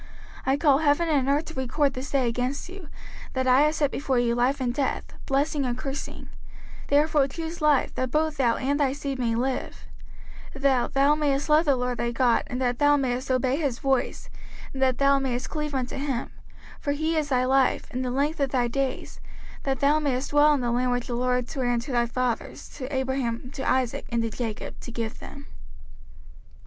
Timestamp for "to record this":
1.45-2.09